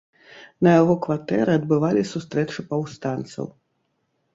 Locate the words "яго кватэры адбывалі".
0.81-2.09